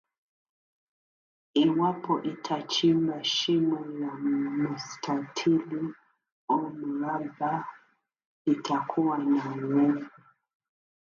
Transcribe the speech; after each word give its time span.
Iwapo 1.63 2.11
utachimba 2.31 3.15
shimo 3.23 3.79
la 3.99 4.13
mstatili 4.15 5.93
au 6.47 6.69
mraba 6.73 7.65
litakuwa 8.45 9.17
na 9.17 9.55
urefu, 9.67 10.09